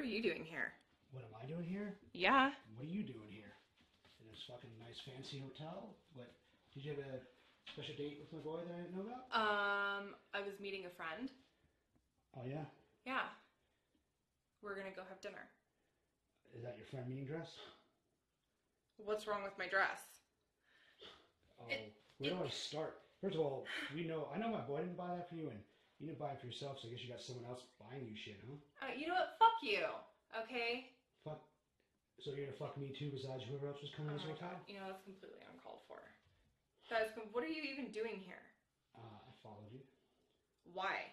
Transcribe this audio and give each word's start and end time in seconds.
are 0.00 0.04
you 0.08 0.22
doing 0.22 0.44
here? 0.48 0.72
What 1.12 1.24
am 1.24 1.34
I 1.36 1.44
doing 1.46 1.68
here? 1.68 1.92
Yeah. 2.14 2.50
What 2.74 2.88
are 2.88 2.90
you 2.90 3.02
doing 3.04 3.28
here? 3.28 3.52
In 4.22 4.28
this 4.32 4.40
fucking 4.48 4.70
nice 4.80 4.96
fancy 5.04 5.44
hotel? 5.44 5.92
What? 6.14 6.32
Did 6.72 6.84
you 6.84 6.92
have 6.96 7.04
a 7.04 7.20
special 7.68 7.94
date 7.96 8.16
with 8.24 8.32
my 8.32 8.40
boy 8.40 8.64
that 8.64 8.72
I 8.72 8.80
didn't 8.80 8.96
know 8.96 9.04
about? 9.04 9.28
Um, 9.36 10.14
I 10.32 10.40
was 10.40 10.56
meeting 10.60 10.86
a 10.86 10.92
friend. 10.96 11.28
Oh 12.36 12.46
yeah. 12.48 12.64
Yeah. 13.04 13.28
We're 14.62 14.76
gonna 14.76 14.94
go 14.96 15.02
have 15.08 15.20
dinner. 15.20 15.44
Is 16.56 16.62
that 16.64 16.76
your 16.78 16.86
friend 16.86 17.06
meeting 17.08 17.26
dress? 17.26 17.52
What's 18.96 19.26
wrong 19.26 19.42
with 19.42 19.56
my 19.58 19.66
dress? 19.68 20.00
Oh, 21.60 21.68
It- 21.68 21.92
where 22.18 22.30
do 22.30 22.44
I 22.44 22.48
start? 22.48 23.00
First 23.20 23.34
of 23.34 23.40
all, 23.42 23.66
we 23.94 24.04
know 24.04 24.28
I 24.32 24.38
know 24.38 24.48
my 24.48 24.60
boy 24.62 24.80
didn't 24.80 24.96
buy 24.96 25.14
that 25.16 25.28
for 25.28 25.34
you, 25.34 25.48
and 25.50 25.60
you 26.00 26.08
didn't 26.08 26.18
buy 26.18 26.32
it 26.32 26.40
for 26.40 26.48
yourself. 26.48 26.80
So 26.80 26.88
I 26.88 26.96
guess 26.96 27.04
you 27.04 27.12
got 27.12 27.20
someone 27.20 27.44
else 27.44 27.60
buying 27.76 28.08
you 28.08 28.16
shit, 28.16 28.40
huh? 28.40 28.56
Uh, 28.80 28.92
you 28.96 29.04
know 29.04 29.20
what? 29.20 29.36
Fuck 29.36 29.60
you. 29.60 29.84
Okay. 30.32 30.88
Fuck. 31.20 31.44
So 32.24 32.32
you're 32.32 32.48
gonna 32.48 32.56
fuck 32.56 32.80
me 32.80 32.88
too, 32.96 33.12
besides 33.12 33.44
whoever 33.44 33.68
else 33.68 33.84
was 33.84 33.92
coming 33.92 34.16
Oh 34.16 34.16
this 34.16 34.24
hotel? 34.24 34.56
God. 34.56 34.64
You 34.64 34.80
know 34.80 34.88
that's 34.88 35.04
completely 35.04 35.44
uncalled 35.44 35.84
for. 35.84 36.00
That 36.88 37.06
is. 37.06 37.12
What 37.36 37.44
are 37.44 37.52
you 37.52 37.62
even 37.68 37.92
doing 37.92 38.18
here? 38.24 38.40
Uh, 38.96 39.28
I 39.28 39.30
followed 39.44 39.68
you 39.70 39.84
Why? 40.72 41.12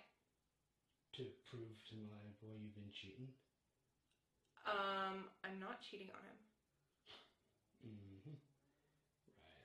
to 1.20 1.23
prove 1.52 1.76
to 1.92 1.95
my 2.08 2.23
boy 2.40 2.56
you've 2.58 2.73
been 2.78 2.90
cheating. 2.95 3.28
Um, 4.70 5.28
I'm 5.44 5.58
not 5.59 5.84
cheating 5.84 6.09
on 6.16 6.22
him. 6.23 6.38
Mm-hmm. 7.92 8.36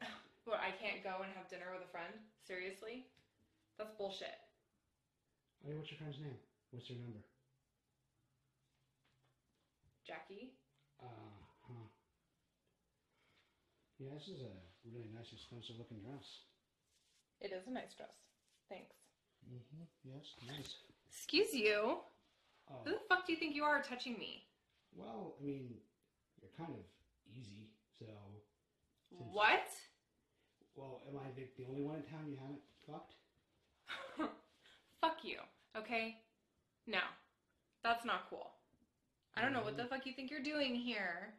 Right. 0.03 0.11
What? 0.45 0.59
I 0.59 0.75
can't 0.75 1.07
go 1.07 1.23
and 1.23 1.31
have 1.39 1.47
dinner 1.47 1.71
with 1.71 1.87
a 1.87 1.91
friend? 1.95 2.11
Seriously? 2.51 3.07
That's 3.79 3.95
bullshit. 3.95 4.35
Yeah, 5.63 5.75
what's 5.79 5.91
your 5.91 5.99
friend's 5.99 6.19
name? 6.19 6.39
What's 6.71 6.91
your 6.91 6.99
number? 6.99 7.21
Jackie. 10.07 10.55
Uh 11.01 11.07
huh. 11.69 11.87
Yeah, 13.99 14.11
this 14.19 14.27
is 14.29 14.43
a 14.43 14.51
really 14.91 15.11
nice, 15.15 15.31
expensive 15.33 15.79
looking 15.79 16.01
dress. 16.03 16.27
It 17.41 17.53
is 17.53 17.67
a 17.67 17.71
nice 17.71 17.95
dress. 17.95 18.15
Thanks. 18.69 18.95
Mm-hmm. 19.47 19.85
Yes, 20.05 20.35
nice. 20.47 20.75
Excuse 21.09 21.55
you. 21.55 21.99
Oh, 22.71 22.83
Who 22.85 22.91
the 22.93 23.07
fuck 23.09 23.27
do 23.27 23.33
you 23.33 23.39
think 23.39 23.55
you 23.55 23.65
are 23.65 23.83
touching 23.83 24.19
me? 24.19 24.45
well, 24.95 25.35
I 25.41 25.45
mean, 25.45 25.75
you're 26.41 26.51
kind 26.59 26.71
of 26.71 26.85
easy, 27.31 27.71
so. 27.99 28.07
What? 29.11 29.69
Well, 30.75 31.03
am 31.09 31.17
I 31.19 31.31
the, 31.35 31.47
the 31.57 31.69
only 31.69 31.83
one 31.83 31.97
in 31.97 32.03
town 32.03 32.29
you 32.29 32.37
haven't 32.37 32.61
fucked? 32.87 33.15
fuck 35.03 35.19
you. 35.27 35.37
Okay? 35.77 36.17
No. 36.87 37.03
That's 37.83 38.07
not 38.07 38.31
cool. 38.31 38.49
I 39.37 39.43
don't 39.43 39.53
know 39.53 39.61
what 39.67 39.77
the 39.77 39.85
fuck 39.91 40.07
you 40.07 40.13
think 40.15 40.31
you're 40.31 40.43
doing 40.43 40.75
here. 40.75 41.35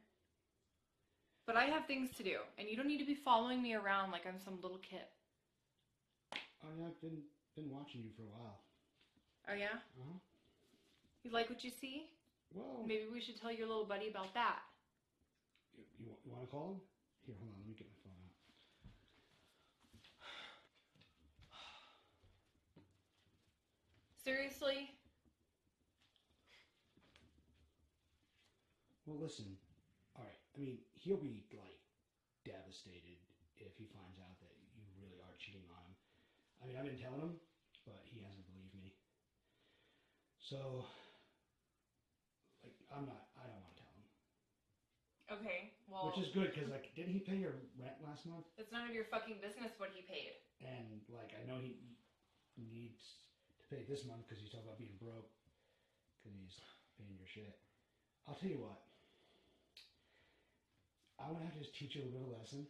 But 1.47 1.55
I 1.55 1.65
have 1.65 1.85
things 1.87 2.09
to 2.17 2.23
do, 2.23 2.39
and 2.57 2.69
you 2.69 2.75
don't 2.77 2.87
need 2.87 2.99
to 2.99 3.05
be 3.05 3.15
following 3.15 3.61
me 3.61 3.73
around 3.75 4.11
like 4.11 4.25
I'm 4.27 4.39
some 4.45 4.59
little 4.61 4.79
kid. 4.79 5.03
Oh 6.63 6.71
yeah, 6.79 6.87
I've 6.87 7.01
been 7.01 7.19
been 7.55 7.69
watching 7.69 8.01
you 8.03 8.11
for 8.15 8.23
a 8.23 8.31
while. 8.31 8.59
Oh 9.51 9.53
yeah? 9.53 9.75
Uh 9.99 10.07
huh. 10.07 10.19
You 11.23 11.31
like 11.31 11.49
what 11.49 11.63
you 11.63 11.71
see? 11.81 12.07
Well, 12.55 12.83
Maybe 12.87 13.11
we 13.11 13.19
should 13.19 13.39
tell 13.39 13.51
your 13.51 13.67
little 13.67 13.83
buddy 13.85 14.07
about 14.09 14.33
that. 14.33 14.59
you, 15.75 15.83
you, 15.99 16.05
wa- 16.07 16.21
you 16.23 16.31
want 16.31 16.43
to 16.47 16.51
call 16.51 16.67
him? 16.71 16.79
Here, 17.27 17.35
hold 17.39 17.51
on. 17.51 17.59
Let 17.59 17.67
me 17.67 17.75
get 17.75 17.87
my 17.91 17.99
phone 18.07 18.15
out. 18.23 18.31
Seriously? 24.23 24.95
Well, 29.05 29.19
listen. 29.19 29.57
All 30.15 30.23
right. 30.23 30.39
I 30.55 30.57
mean, 30.59 30.79
he'll 30.95 31.19
be 31.19 31.43
like 31.51 31.75
devastated 32.47 33.19
if 33.59 33.75
he 33.75 33.85
finds 33.91 34.15
out 34.23 34.39
that 34.39 34.55
you 34.79 34.87
really 34.95 35.19
are 35.19 35.35
cheating 35.39 35.67
on 35.75 35.83
him. 35.83 35.95
I 36.63 36.67
mean, 36.67 36.75
I've 36.79 36.87
been 36.87 36.95
telling 36.99 37.19
him, 37.19 37.35
but 37.83 37.99
he 38.07 38.23
hasn't 38.23 38.47
believed 38.47 38.71
me. 38.79 38.95
So, 40.39 40.87
like, 42.63 42.75
I'm 42.87 43.03
not. 43.03 43.27
I 43.35 43.43
don't 43.43 43.59
want 43.59 43.75
to 43.75 43.79
tell 43.83 43.91
him. 43.91 44.07
Okay, 45.39 45.71
well, 45.87 46.07
Which 46.11 46.23
is 46.23 46.31
good 46.31 46.51
because, 46.55 46.69
like, 46.71 46.91
didn't 46.95 47.11
he 47.11 47.19
pay 47.19 47.35
your 47.35 47.55
rent 47.75 47.99
last 48.03 48.23
month? 48.25 48.47
it's 48.55 48.71
none 48.71 48.87
of 48.87 48.93
your 48.95 49.03
fucking 49.03 49.39
business 49.43 49.71
what 49.79 49.91
he 49.91 50.03
paid. 50.03 50.35
And 50.63 51.03
like, 51.11 51.35
I 51.35 51.43
know 51.43 51.59
he 51.59 51.75
he 52.55 52.63
needs 52.71 53.22
to 53.63 53.75
pay 53.75 53.81
this 53.87 54.03
month 54.03 54.27
because 54.27 54.43
he's 54.43 54.51
talking 54.51 54.67
about 54.67 54.77
being 54.81 54.95
broke 54.99 55.31
because 56.19 56.35
he's 56.35 56.59
paying 56.99 57.15
your 57.15 57.27
shit. 57.31 57.55
I'll 58.27 58.35
tell 58.35 58.51
you 58.51 58.59
what. 58.59 58.83
I'm 61.19 61.31
gonna 61.39 61.47
have 61.47 61.55
to 61.55 61.63
just 61.63 61.75
teach 61.77 61.95
you 61.95 62.03
a 62.03 62.11
little 62.11 62.35
lesson, 62.35 62.67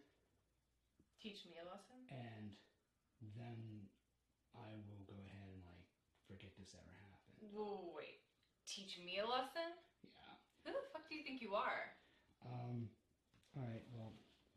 Teach 1.22 1.42
me 1.50 1.58
a 1.58 1.66
lesson? 1.66 1.98
and 2.12 2.54
then 3.40 3.88
I 4.54 4.70
will 4.86 5.02
go 5.10 5.16
ahead 5.24 5.50
and 5.50 5.64
like 5.66 5.88
forget 6.30 6.52
this 6.60 6.76
ever 6.78 6.94
happened. 7.10 7.40
Whoa, 7.56 7.96
wait. 7.96 8.22
Teach 8.68 9.00
me 9.02 9.18
a 9.24 9.26
lesson? 9.26 9.74
Yeah. 10.06 10.36
Who 10.68 10.70
the 10.76 10.84
fuck 10.94 11.08
do 11.10 11.16
you 11.16 11.24
think 11.24 11.42
you 11.42 11.56
are? 11.56 11.96
Um. 12.46 12.92
All 13.56 13.64
right. 13.64 13.86
Well, 13.96 14.12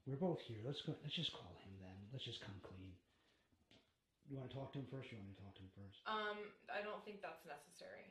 we're 0.04 0.18
both 0.20 0.40
here. 0.44 0.60
Let's 0.66 0.82
go. 0.82 0.92
Let's 1.06 1.14
just 1.16 1.32
call 1.32 1.54
him 1.64 1.74
then. 1.80 1.96
Let's 2.12 2.24
just 2.26 2.42
come 2.42 2.58
clean. 2.66 2.92
You 4.26 4.42
want 4.42 4.50
to 4.50 4.56
talk 4.58 4.74
to 4.74 4.82
him 4.82 4.90
first? 4.90 5.14
Or 5.14 5.16
you 5.16 5.22
want 5.22 5.30
me 5.30 5.38
to 5.38 5.42
talk 5.46 5.54
to 5.54 5.62
him 5.62 5.70
first? 5.78 6.02
Um, 6.06 6.38
I 6.66 6.82
don't 6.82 6.98
think 7.06 7.22
that's 7.22 7.46
necessary. 7.46 8.10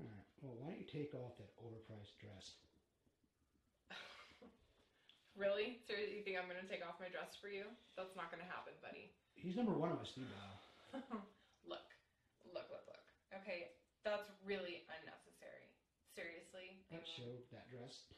All 0.00 0.08
right. 0.08 0.24
Well, 0.40 0.56
why 0.56 0.72
don't 0.72 0.80
you 0.80 0.88
take 0.88 1.12
off 1.12 1.36
that 1.36 1.52
overpriced 1.60 2.16
dress? 2.20 2.56
Really? 5.38 5.78
Seriously, 5.86 6.18
you 6.18 6.26
think 6.26 6.34
I'm 6.34 6.50
gonna 6.50 6.66
take 6.66 6.82
off 6.82 6.98
my 6.98 7.06
dress 7.14 7.38
for 7.38 7.46
you? 7.46 7.62
That's 7.94 8.18
not 8.18 8.26
gonna 8.34 8.42
happen, 8.50 8.74
buddy. 8.82 9.14
He's 9.38 9.54
number 9.54 9.70
one 9.70 9.94
on 9.94 10.02
my 10.02 10.04
speed 10.08 10.26
dial. 10.34 10.58
look, 11.70 11.86
look, 12.50 12.66
look, 12.74 12.82
look. 12.90 13.06
Okay, 13.38 13.70
that's 14.02 14.26
really 14.42 14.82
unnecessary. 14.90 15.70
Seriously. 16.10 16.82
That 16.90 17.06
mean- 17.06 17.14
show, 17.14 17.30
that 17.54 17.70
dress. 17.70 18.10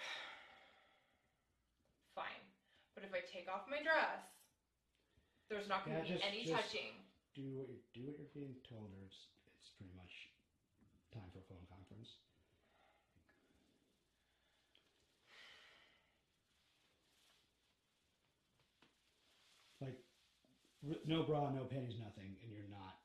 Fine. 2.16 2.40
But 2.96 3.04
if 3.04 3.12
I 3.12 3.20
take 3.28 3.44
off 3.52 3.68
my 3.68 3.84
dress, 3.84 4.33
there's 5.54 5.70
not 5.70 5.86
going 5.86 5.94
to 5.94 6.02
Yeah, 6.02 6.10
be 6.10 6.14
just- 6.18 6.26
any 6.26 6.42
just- 6.44 6.54
touching. 6.58 6.92
Do 7.38 7.42
what 7.58 7.66
you 7.70 7.78
do 7.94 8.02
what 8.06 8.14
you're 8.18 8.30
being 8.34 8.54
told, 8.68 8.90
or 8.94 9.02
it's 9.06 9.26
it's 9.62 9.70
pretty 9.78 9.90
much 9.98 10.30
time 11.14 11.30
for 11.34 11.38
a 11.42 11.46
phone 11.50 11.66
conference. 11.66 12.18
Like, 19.80 19.98
r- 20.88 21.02
no 21.06 21.22
bra, 21.22 21.50
no 21.50 21.64
panties, 21.64 21.98
nothing, 21.98 22.36
and 22.42 22.52
you're 22.52 22.70
not. 22.70 23.00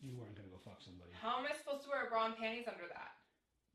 You 0.00 0.14
weren't 0.16 0.36
gonna 0.36 0.48
go 0.48 0.60
fuck 0.64 0.80
somebody. 0.80 1.10
How 1.20 1.38
am 1.40 1.46
I 1.46 1.56
supposed 1.56 1.84
to 1.84 1.90
wear 1.90 2.06
a 2.06 2.10
bra 2.10 2.26
and 2.26 2.36
panties 2.36 2.68
under 2.68 2.86
that? 2.88 3.16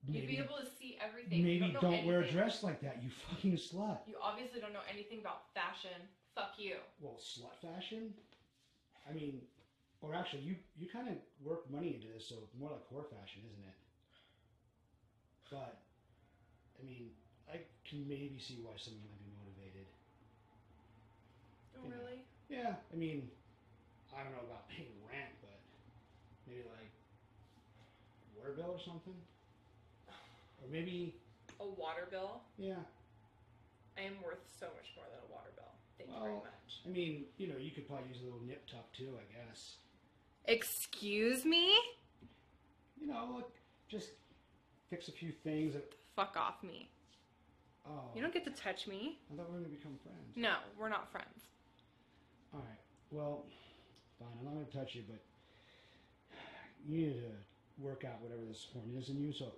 You'd 0.08 0.28
be 0.28 0.38
able 0.42 0.58
to 0.58 0.66
see 0.66 0.98
everything. 0.98 1.40
You 1.40 1.46
maybe 1.46 1.72
don't, 1.74 1.82
don't, 1.82 2.02
know 2.02 2.08
wear 2.08 2.22
a 2.22 2.24
anything. 2.26 2.38
dress 2.42 2.64
like 2.64 2.82
that. 2.82 3.04
You 3.04 3.10
fucking 3.30 3.54
slut. 3.54 4.02
You 4.08 4.16
obviously 4.22 4.60
don't 4.60 4.74
know 4.74 4.86
anything 4.90 5.20
about 5.20 5.54
fashion. 5.54 5.94
Fuck 6.36 6.58
you. 6.58 6.78
Well, 7.00 7.18
slut 7.20 7.56
fashion. 7.62 8.14
I 9.08 9.12
mean, 9.12 9.42
or 10.02 10.14
actually, 10.14 10.42
you 10.42 10.56
you 10.76 10.88
kind 10.88 11.08
of 11.08 11.16
work 11.44 11.70
money 11.70 11.94
into 11.94 12.08
this, 12.08 12.26
so 12.28 12.36
it's 12.44 12.54
more 12.56 12.70
like 12.72 12.82
whore 12.92 13.06
fashion, 13.06 13.42
isn't 13.46 13.64
it? 13.64 13.76
But 15.50 15.76
I 16.80 16.84
mean, 16.84 17.12
I 17.48 17.60
can 17.84 18.08
maybe 18.08 18.40
see 18.40 18.58
why 18.62 18.72
someone 18.78 19.04
might 19.06 19.20
be 19.20 19.30
motivated. 19.38 19.86
Oh, 21.76 21.84
Yeah. 21.84 21.90
really? 21.90 22.24
Yeah, 22.50 22.76
I 22.92 22.96
mean, 22.96 23.30
I 24.14 24.24
don't 24.24 24.32
know 24.32 24.42
about 24.42 24.68
paying 24.68 24.92
rent, 25.08 25.32
but 25.42 25.60
maybe 26.46 26.64
like 26.64 26.92
water 28.36 28.52
bill 28.52 28.72
or 28.72 28.80
something, 28.80 29.16
or 30.62 30.68
maybe 30.70 31.14
A 31.60 31.66
water 31.66 32.06
bill? 32.10 32.42
yeah. 32.58 32.84
I 33.98 34.02
am 34.02 34.22
worth 34.22 34.42
so 34.60 34.66
much 34.76 34.92
more 34.96 35.06
than 35.10 35.20
a 35.20 35.26
water 35.32 35.52
bill. 35.56 35.71
Thank 36.06 36.16
you 36.18 36.20
very 36.24 36.34
Well- 36.34 36.44
much. 36.44 36.82
I 36.86 36.90
mean, 36.90 37.26
you 37.38 37.48
know, 37.48 37.58
you 37.58 37.72
could 37.72 37.88
probably 37.88 38.10
use 38.10 38.22
a 38.22 38.26
little 38.26 38.42
nip 38.42 38.66
tuck 38.68 38.92
too, 38.94 39.18
I 39.20 39.34
guess. 39.34 39.78
Excuse 40.46 41.46
me? 41.46 41.74
You 43.00 43.08
know, 43.08 43.32
like, 43.36 43.46
just 43.88 44.12
fix 44.90 45.08
a 45.08 45.12
few 45.12 45.32
things. 45.32 45.74
That, 45.74 45.94
Fuck 46.16 46.36
off 46.38 46.64
me. 46.64 46.90
oh, 47.86 48.12
You 48.16 48.22
don't 48.22 48.34
get 48.34 48.44
to 48.46 48.52
touch 48.52 48.88
me. 48.88 49.20
I 49.32 49.36
thought 49.36 49.48
we 49.50 49.54
were 49.58 49.62
gonna 49.64 49.70
become 49.76 49.98
friends. 50.00 50.36
No, 50.36 50.58
we're 50.78 50.90
not 50.90 51.12
friends. 51.12 51.46
All 52.54 52.60
right. 52.60 52.80
Well, 53.12 53.46
fine. 54.20 54.28
I'm 54.40 54.46
not 54.46 54.54
gonna 54.54 54.66
touch 54.86 54.96
you, 54.96 55.04
but 55.10 55.20
you 56.88 56.98
need 56.98 57.14
to 57.14 57.32
work 57.78 58.04
out 58.06 58.20
whatever 58.22 58.44
this 58.46 58.68
horn 58.74 58.96
is 58.98 59.10
in 59.10 59.22
you. 59.22 59.32
So 59.34 59.54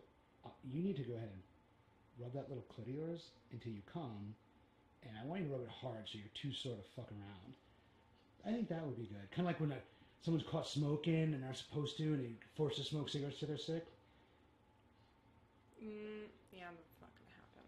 uh, 0.46 0.50
you 0.64 0.84
need 0.84 0.96
to 0.98 1.04
go 1.04 1.14
ahead 1.16 1.30
and 1.32 1.42
rub 2.20 2.34
that 2.34 2.50
little 2.50 2.66
clit 2.72 2.84
of 2.84 2.90
yours 2.90 3.32
until 3.52 3.72
you 3.72 3.82
come, 3.92 4.36
and 5.08 5.18
I 5.18 5.26
want 5.26 5.42
you 5.42 5.48
to 5.48 5.54
rub 5.54 5.62
it 5.62 5.70
hard 5.70 6.04
so 6.06 6.18
you're 6.18 6.34
too 6.34 6.54
sort 6.54 6.80
of 6.80 6.86
fuck 6.96 7.12
around. 7.12 7.54
I 8.46 8.52
think 8.52 8.70
that 8.70 8.86
would 8.86 8.98
be 8.98 9.08
good. 9.08 9.24
Kind 9.32 9.48
of 9.48 9.54
like 9.54 9.60
when 9.60 9.72
a, 9.72 9.80
someone's 10.22 10.46
caught 10.48 10.68
smoking 10.68 11.34
and 11.34 11.44
they're 11.44 11.54
supposed 11.54 11.98
to, 11.98 12.04
and 12.04 12.20
they 12.24 12.34
force 12.56 12.76
to 12.78 12.84
smoke 12.84 13.10
cigarettes 13.10 13.40
till 13.40 13.48
they're 13.48 13.58
sick. 13.58 13.86
Mm, 15.84 16.28
yeah, 16.52 16.72
that's 16.72 17.00
not 17.00 17.12
gonna 17.16 17.36
happen. 17.36 17.68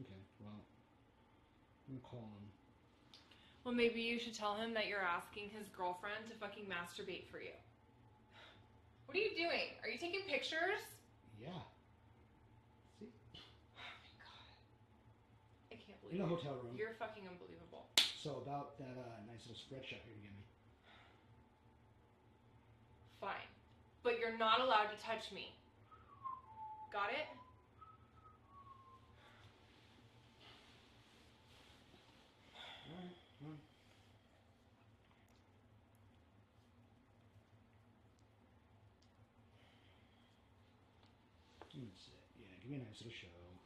Okay, 0.00 0.22
well, 0.38 0.62
I'm 1.88 1.98
gonna 1.98 2.06
call 2.06 2.26
him. 2.38 2.46
Well, 3.64 3.74
maybe 3.74 4.00
you 4.00 4.18
should 4.18 4.34
tell 4.34 4.56
him 4.56 4.74
that 4.74 4.88
you're 4.88 5.02
asking 5.02 5.50
his 5.50 5.68
girlfriend 5.68 6.26
to 6.30 6.34
fucking 6.38 6.66
masturbate 6.66 7.30
for 7.30 7.38
you. 7.38 7.54
What 9.06 9.16
are 9.16 9.20
you 9.20 9.30
doing? 9.36 9.76
Are 9.82 9.90
you 9.90 9.98
taking 9.98 10.22
pictures? 10.26 10.82
Yeah. 11.40 11.48
See? 12.98 13.12
Oh 13.76 13.82
my 13.82 14.08
god. 14.16 14.56
I 15.70 15.74
can't 15.74 16.00
In 16.12 16.20
a 16.20 16.26
hotel 16.26 16.60
room. 16.62 16.76
You're 16.76 16.92
fucking 16.98 17.24
unbelievable. 17.24 17.88
So 18.22 18.44
about 18.44 18.76
that 18.76 19.00
uh, 19.00 19.24
nice 19.24 19.40
little 19.48 19.56
spread 19.56 19.80
shot 19.80 20.04
you're 20.04 20.12
gonna 20.12 20.28
give 20.28 20.36
me. 20.36 20.44
Fine. 23.18 23.48
But 24.02 24.20
you're 24.20 24.36
not 24.36 24.60
allowed 24.60 24.92
to 24.92 24.98
touch 25.00 25.32
me. 25.32 25.56
Got 26.92 27.08
it? 27.16 27.24
Alright, 32.92 33.16
well. 33.40 33.56
That's 41.72 42.04
it. 42.04 42.20
Yeah, 42.36 42.52
give 42.60 42.70
me 42.70 42.76
a 42.76 42.84
nice 42.84 43.00
little 43.00 43.16
show. 43.16 43.61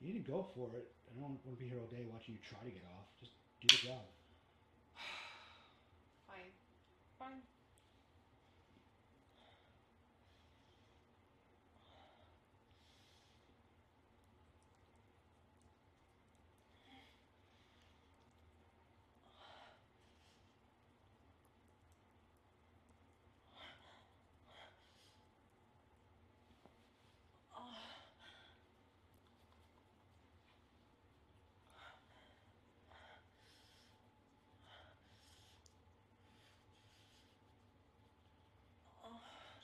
You 0.00 0.06
need 0.06 0.24
to 0.24 0.30
go 0.30 0.42
for 0.54 0.74
it. 0.74 0.88
I 1.06 1.12
don't 1.12 1.22
want 1.22 1.42
to 1.44 1.50
be 1.50 1.68
here 1.68 1.78
all 1.78 1.86
day 1.86 2.04
watching 2.10 2.34
you 2.34 2.40
try 2.40 2.64
to 2.64 2.70
get 2.70 2.84
off. 2.84 3.04
Just 3.20 3.32
do 3.60 3.68
the 3.68 3.76
job. 3.76 4.00
Fine. 6.26 6.52
Fine. 7.18 7.42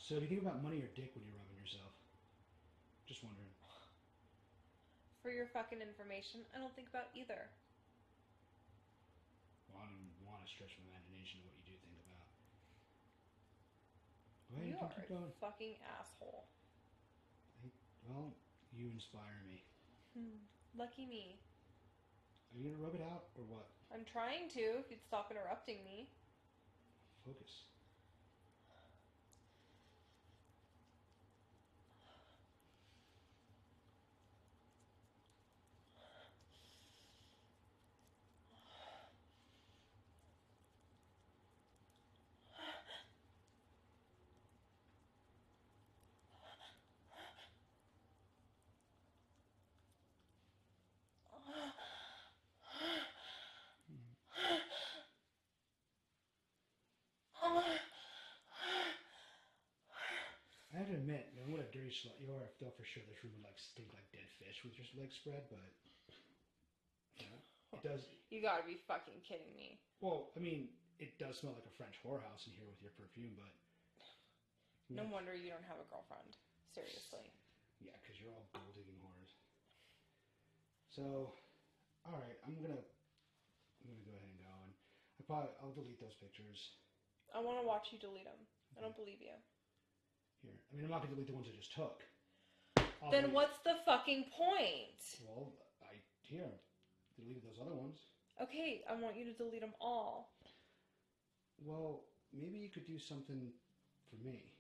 So, 0.06 0.14
do 0.14 0.20
you 0.22 0.28
think 0.28 0.42
about 0.42 0.62
money 0.62 0.78
or 0.78 0.86
dick 0.94 1.10
when 1.16 1.24
you're 1.24 1.34
rubbing 1.34 1.58
yourself? 1.58 1.90
Just 3.08 3.24
wondering. 3.24 3.50
For 5.22 5.30
your 5.30 5.46
fucking 5.46 5.80
information, 5.82 6.46
I 6.54 6.58
don't 6.58 6.72
think 6.76 6.88
about 6.88 7.08
either. 7.12 7.50
Well, 9.68 9.82
I 9.82 9.86
don't 9.86 10.10
want 10.22 10.44
to 10.44 10.48
stretch 10.48 10.78
my 10.78 10.84
imagination 10.94 11.40
of 11.40 11.44
what 11.44 11.54
you 11.58 11.62
do 11.66 11.76
think 11.82 11.98
about. 11.98 12.26
Ahead, 14.54 14.68
you 14.68 14.78
are 14.78 14.90
a 14.96 15.08
going. 15.08 15.32
fucking 15.40 15.74
asshole. 15.98 16.46
Well, 18.02 18.32
you 18.72 18.88
inspire 18.90 19.42
me. 19.44 19.64
Hmm. 20.14 20.38
Lucky 20.76 21.06
me. 21.06 21.38
Are 22.52 22.58
you 22.58 22.70
gonna 22.70 22.82
rub 22.82 22.94
it 22.94 23.00
out 23.02 23.24
or 23.36 23.44
what? 23.44 23.66
I'm 23.92 24.04
trying 24.04 24.48
to, 24.50 24.60
if 24.80 24.90
you'd 24.90 25.02
stop 25.04 25.30
interrupting 25.30 25.84
me. 25.84 26.08
Focus. 27.24 27.66
I 60.76 60.80
have 60.80 60.88
to 60.88 60.94
admit, 60.94 61.32
man, 61.86 61.94
what 61.94 62.10
a 62.10 62.18
dirty 62.18 62.18
slut 62.18 62.18
you 62.18 62.32
are. 62.32 62.42
I 62.42 62.50
thought 62.58 62.76
for 62.76 62.84
sure 62.84 63.02
this 63.06 63.22
room 63.22 63.32
would 63.34 63.46
like 63.46 63.58
stink 63.58 63.92
like 63.94 64.10
dead 64.10 64.26
fish 64.38 64.64
with 64.64 64.76
your 64.78 64.86
legs 64.98 65.14
spread, 65.14 65.46
but 65.48 65.70
you 67.18 67.26
know, 67.26 67.38
it 67.72 67.82
does. 67.82 68.02
You 68.30 68.42
gotta 68.42 68.62
be 68.62 68.76
fucking 68.86 69.22
kidding 69.22 69.54
me. 69.54 69.78
Well, 70.00 70.30
I 70.36 70.40
mean, 70.40 70.68
it 70.98 71.18
does 71.18 71.38
smell 71.38 71.54
like 71.54 71.66
a 71.66 71.76
French 71.76 71.94
whorehouse 72.02 72.46
in 72.46 72.52
here 72.52 72.66
with 72.66 72.82
your 72.82 72.90
perfume, 72.90 73.34
but 73.36 73.52
No 74.90 75.04
wonder 75.04 75.34
you 75.34 75.50
don't 75.50 75.64
have 75.64 75.78
a 75.78 75.84
girlfriend. 75.88 76.36
Seriously. 76.74 77.32
Yeah, 77.78 77.94
because 78.02 78.18
you're 78.18 78.32
all 78.32 78.48
gold 78.52 78.74
digging 78.74 78.98
whores. 79.02 79.32
So, 80.90 81.36
all 82.04 82.16
right, 82.16 82.38
I'm 82.46 82.54
gonna, 82.56 82.80
I'm 82.80 83.86
gonna 83.86 84.04
go 84.06 84.14
ahead 84.16 84.28
and 84.30 84.38
go, 84.38 84.48
and 84.64 84.72
I 85.20 85.22
probably 85.26 85.52
I'll 85.60 85.72
delete 85.72 86.00
those 86.00 86.14
pictures. 86.14 86.72
I 87.34 87.40
want 87.40 87.60
to 87.60 87.66
watch 87.66 87.92
you 87.92 87.98
delete 87.98 88.24
them. 88.24 88.46
I 88.76 88.80
don't 88.80 88.96
believe 88.96 89.20
you. 89.20 89.36
Here, 90.42 90.52
I 90.72 90.76
mean, 90.76 90.84
I'm 90.84 90.90
not 90.90 91.02
gonna 91.02 91.14
delete 91.14 91.28
the 91.28 91.34
ones 91.34 91.46
I 91.52 91.56
just 91.56 91.74
took. 91.74 92.02
I'll 93.02 93.10
Then 93.10 93.22
delete- 93.22 93.34
what's 93.34 93.58
the 93.60 93.76
fucking 93.84 94.30
point? 94.30 95.20
Well, 95.24 95.52
I 95.82 96.00
here 96.22 96.50
deleted 97.16 97.42
those 97.42 97.58
other 97.60 97.74
ones. 97.74 97.98
Okay, 98.40 98.84
I 98.88 98.94
want 98.94 99.16
you 99.16 99.24
to 99.24 99.32
delete 99.32 99.60
them 99.62 99.74
all. 99.80 100.34
Well, 101.58 102.04
maybe 102.32 102.58
you 102.58 102.68
could 102.68 102.86
do 102.86 102.98
something 102.98 103.52
for 104.10 104.16
me. 104.16 104.52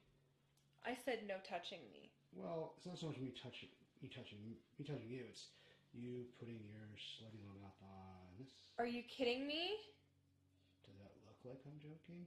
I 0.84 0.94
said 0.94 1.26
no 1.26 1.36
touching 1.40 1.80
me. 1.92 2.10
Well, 2.32 2.74
it's 2.76 2.86
not 2.86 2.98
so 2.98 3.08
much 3.08 3.18
me 3.18 3.32
touching 3.32 3.68
me 4.02 4.08
touching 4.08 4.38
me 4.78 4.84
touching 4.84 5.08
you. 5.08 5.24
It's 5.28 5.48
you 5.92 6.26
putting 6.38 6.60
your 6.68 6.88
slutty 6.96 7.40
little 7.42 7.60
mouth 7.60 7.80
on 7.82 8.36
this. 8.38 8.68
Are 8.78 8.86
you 8.86 9.02
kidding 9.04 9.46
me? 9.46 9.76
Does 10.86 10.96
that 10.98 11.12
look 11.26 11.36
like 11.44 11.60
I'm 11.66 11.78
joking? 11.80 12.26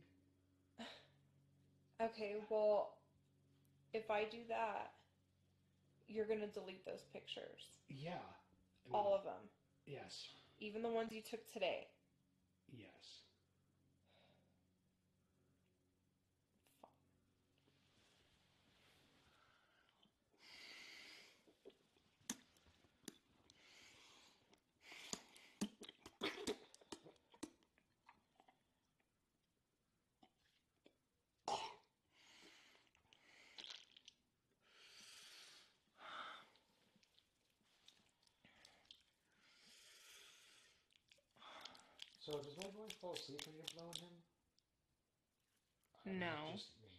Okay, 2.01 2.37
well, 2.49 2.93
if 3.93 4.09
I 4.11 4.23
do 4.25 4.39
that, 4.49 4.91
you're 6.07 6.25
gonna 6.25 6.47
delete 6.47 6.85
those 6.85 7.03
pictures. 7.13 7.77
Yeah. 7.87 8.11
I 8.11 8.89
mean, 8.89 8.93
All 8.93 9.13
of 9.15 9.23
them. 9.23 9.49
Yes. 9.85 10.27
Even 10.59 10.81
the 10.81 10.89
ones 10.89 11.11
you 11.11 11.21
took 11.21 11.51
today. 11.51 11.87
Yes. 12.71 13.23
So 42.29 42.37
does 42.37 42.57
my 42.61 42.69
voice 42.77 42.93
fall 43.01 43.17
asleep 43.17 43.41
when 43.47 43.57
you're 43.57 43.73
blowing 43.73 43.97
him? 44.05 44.13
Or 46.05 46.13
No. 46.13 46.53
Just 46.53 46.77
me. 46.77 46.93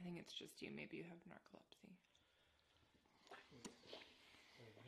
I 0.00 0.04
think 0.04 0.16
it's 0.16 0.32
just 0.32 0.56
you. 0.62 0.70
Maybe 0.74 0.96
you 0.96 1.04
have 1.04 1.20
narcolepsy. 1.28 1.92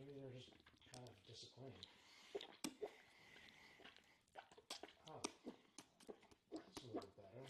Maybe 0.00 0.16
they're 0.16 0.32
just 0.32 0.48
kind 0.88 1.04
of 1.04 1.12
disappointed. 1.28 1.84
Oh, 5.12 5.20
that's 6.50 6.80
a 6.80 6.86
little 6.86 7.12
better. 7.12 7.44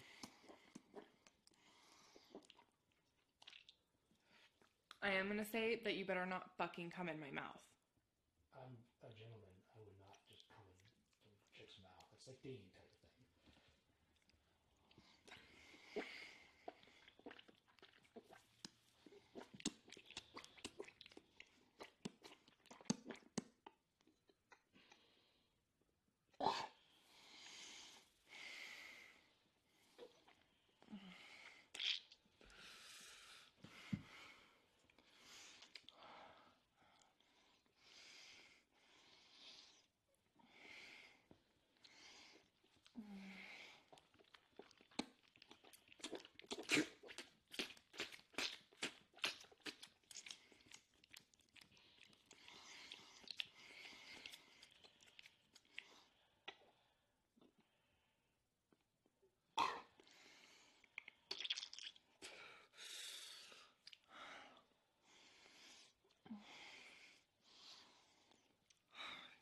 I 5.01 5.13
am 5.13 5.29
gonna 5.29 5.47
say 5.47 5.79
that 5.85 5.95
you 5.95 6.05
better 6.05 6.27
not 6.27 6.51
fucking 6.59 6.91
come 6.91 7.09
in 7.09 7.21
my 7.21 7.31
mouth. 7.31 7.63
I'm 8.59 8.75
a 9.07 9.15
gentleman. 9.15 9.55
I 9.71 9.79
would 9.79 9.95
not 10.03 10.19
just 10.27 10.43
come 10.51 10.67
in 10.67 10.75
from 11.79 11.87
a 11.87 12.18
chick's 12.37 12.61
mouth. 12.75 12.85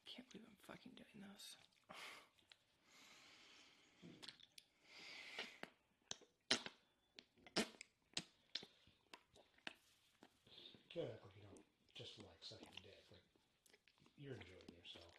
It's 0.07 0.19
like 0.19 0.29
dating 0.33 0.57
type 0.67 0.81
of 0.87 0.93
thing. 0.99 1.07
You 1.27 1.33
you 11.03 11.03
don't 11.03 11.19
just 11.97 12.13
like 12.19 12.39
sucking 12.41 12.69
dick. 12.85 13.03
Like 13.11 13.21
you're 14.19 14.35
enjoying 14.35 14.73
yourself. 14.77 15.15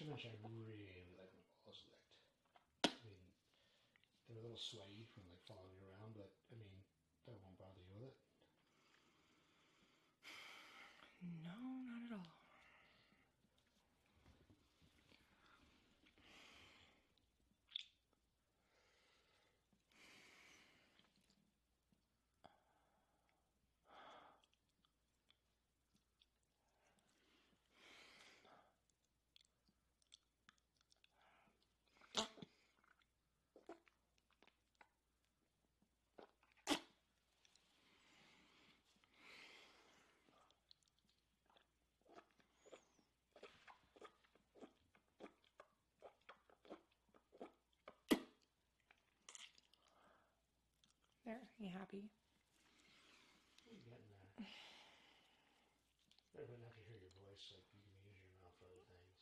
Oh, 0.00 0.12
I 0.12 0.26
I 0.26 0.48
really 0.66 1.14
like 1.16 1.30
my 1.32 1.42
balls 1.64 1.80
licked. 1.86 2.14
I 2.84 3.06
mean, 3.06 3.22
they're 4.26 4.36
a 4.38 4.40
little 4.40 4.56
sweaty 4.56 5.06
from 5.14 5.24
like 5.28 5.42
following 5.46 5.74
you 5.76 5.84
around, 5.86 6.14
but 6.14 6.30
I 6.50 6.54
mean, 6.54 6.82
that 7.26 7.38
won't 7.40 7.56
bother 7.58 7.80
you 7.80 7.92
with 7.94 8.02
it. 8.02 8.16
There, 51.24 51.40
you 51.58 51.68
happy? 51.72 52.10
You're 53.64 53.80
getting 53.84 54.08
there. 54.08 54.46
Everyone 56.36 56.64
have 56.68 56.76
to 56.76 56.84
hear 56.84 57.00
your 57.00 57.12
voice, 57.16 57.48
like 57.56 57.64
you 57.72 57.80
can 57.80 57.96
use 58.04 58.20
your 58.20 58.28
mouth 58.36 58.52
for 58.60 58.66
other 58.68 58.84
things. 58.84 59.14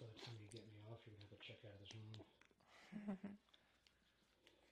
By 0.00 0.06
the 0.06 0.18
time 0.24 0.36
you 0.40 0.48
get 0.52 0.64
me 0.68 0.80
off, 0.90 1.00
you're 1.06 1.14
gonna 1.16 1.28
have 1.28 1.38
to 1.38 1.46
check 1.46 1.60
out 1.64 1.72
of 1.74 1.80
this 1.80 1.94
room. 1.94 2.12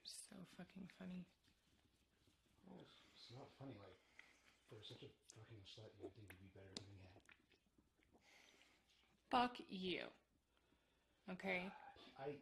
so 0.05 0.37
fucking 0.75 0.91
funny. 1.01 1.25
Well, 2.69 2.81
it's, 2.85 2.99
it's 3.17 3.29
not 3.33 3.49
funny. 3.57 3.75
Like, 3.81 3.97
for 4.69 4.77
such 4.85 5.01
a 5.05 5.11
fucking 5.33 5.63
slut, 5.65 5.89
you'd 5.97 6.13
think 6.13 6.29
you'd 6.29 6.45
be 6.45 6.53
better 6.53 6.73
than 6.77 6.89
that. 7.09 7.23
Fuck 9.33 9.57
you. 9.69 10.05
Okay? 11.33 11.69
I, 12.21 12.33
I 12.33 12.37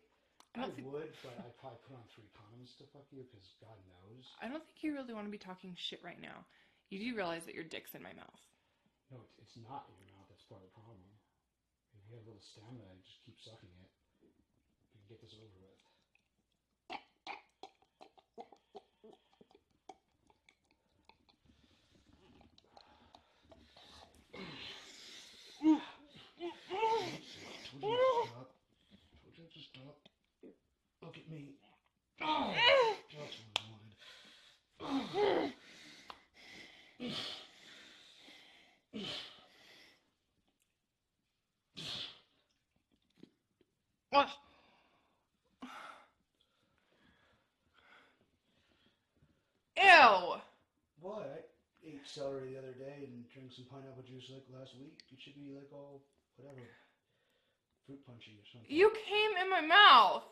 I, 0.54 0.66
don't 0.66 0.74
think- 0.74 0.88
would, 0.90 1.12
but 1.22 1.34
I'd 1.42 1.56
probably 1.60 1.82
put 1.86 1.94
on 1.98 2.06
three 2.14 2.30
condoms 2.32 2.72
to 2.80 2.84
fuck 2.94 3.06
you, 3.12 3.22
because 3.26 3.44
God 3.60 3.76
knows. 3.90 4.24
I 4.40 4.48
don't 4.48 4.62
think 4.64 4.80
you 4.82 4.94
really 4.96 5.12
want 5.12 5.26
to 5.28 5.34
be 5.34 5.38
talking 5.42 5.76
shit 5.76 6.00
right 6.02 6.20
now. 6.20 6.46
You 6.88 7.02
do 7.02 7.10
realize 7.18 7.42
that 7.46 7.54
your 7.58 7.66
dick's 7.66 7.92
in 7.94 8.02
my 8.02 8.14
mouth. 8.14 8.42
No, 9.10 9.18
it's, 9.22 9.34
it's 9.42 9.56
not 9.60 9.86
in 9.90 9.94
your 10.00 10.10
mouth. 10.16 10.26
That's 10.30 10.42
part 10.48 10.62
of 10.62 10.70
the 10.70 10.74
problem. 10.78 11.02
If 11.94 12.02
you 12.08 12.14
have 12.16 12.24
a 12.24 12.28
little 12.30 12.42
stamina, 12.54 12.86
and 12.88 13.02
just 13.02 13.18
keep 13.26 13.36
sucking 13.42 13.70
it. 13.82 13.90
You 14.22 14.98
can 15.02 15.06
get 15.10 15.18
this 15.20 15.34
over 15.36 15.58
with. 15.60 15.75
Oh, 32.28 32.52
what 44.10 44.28
Ew. 49.76 50.40
Well, 51.00 51.20
I 51.20 51.38
ate 51.86 52.00
celery 52.06 52.50
the 52.50 52.58
other 52.58 52.72
day 52.72 53.06
and 53.06 53.24
drank 53.32 53.52
some 53.52 53.66
pineapple 53.70 54.02
juice 54.02 54.30
like 54.32 54.42
last 54.58 54.74
week. 54.80 54.98
It 55.12 55.18
should 55.22 55.36
be 55.36 55.54
like 55.54 55.70
all 55.72 56.02
whatever 56.36 56.66
fruit 57.86 58.04
punchy 58.04 58.32
or 58.32 58.46
something. 58.52 58.70
You 58.70 58.90
came 58.90 59.36
in 59.44 59.50
my 59.50 59.60
mouth. 59.60 60.24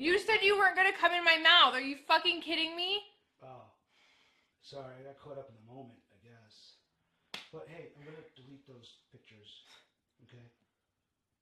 You 0.00 0.16
said 0.16 0.40
you 0.40 0.56
weren't 0.56 0.80
gonna 0.80 0.96
come 0.96 1.12
in 1.12 1.20
my 1.20 1.36
mouth. 1.36 1.76
Are 1.76 1.84
you 1.84 2.00
fucking 2.08 2.40
kidding 2.40 2.72
me? 2.72 3.04
Oh, 3.44 3.68
sorry, 4.64 4.96
I 4.96 5.04
got 5.04 5.20
caught 5.20 5.36
up 5.36 5.52
in 5.52 5.56
the 5.60 5.68
moment, 5.68 6.00
I 6.08 6.16
guess. 6.24 6.80
But 7.52 7.68
hey, 7.68 7.92
I'm 7.92 8.08
gonna 8.08 8.24
delete 8.32 8.64
those 8.64 9.04
pictures, 9.12 9.60
okay? 10.24 10.48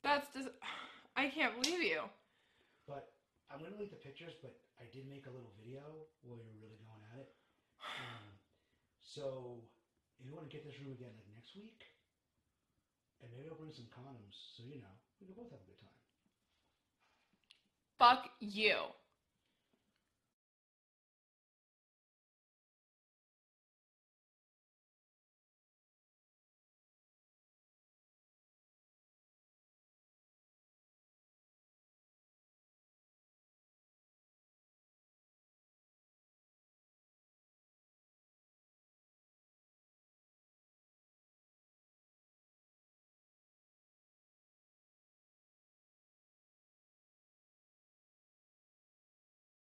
That's 0.02 0.26
just. 0.34 0.50
I 1.14 1.30
can't 1.30 1.54
believe 1.54 1.86
you. 1.86 2.02
But 2.90 3.14
I'm 3.46 3.62
gonna 3.62 3.78
delete 3.78 3.94
the 3.94 4.02
pictures, 4.02 4.34
but 4.42 4.58
I 4.82 4.90
did 4.90 5.06
make 5.06 5.30
a 5.30 5.34
little 5.34 5.54
video 5.54 6.10
while 6.26 6.42
you're 6.42 6.58
really 6.58 6.82
going 6.82 7.02
at 7.14 7.30
it. 7.30 7.30
Um, 7.78 8.26
so 8.98 9.62
if 10.18 10.26
you 10.26 10.34
want 10.34 10.50
to 10.50 10.52
get 10.52 10.66
this 10.66 10.74
room 10.82 10.98
again, 10.98 11.14
like 11.14 11.30
next 11.30 11.54
week, 11.54 11.86
and 13.22 13.30
maybe 13.30 13.46
I'll 13.46 13.54
bring 13.54 13.70
some 13.70 13.86
condoms, 13.94 14.34
so 14.58 14.66
you 14.66 14.82
know 14.82 14.94
we 15.22 15.30
can 15.30 15.38
both 15.38 15.54
have 15.54 15.62
a 15.62 15.68
good 15.70 15.78
time. 15.78 15.97
Fuck 17.98 18.28
you. 18.40 18.76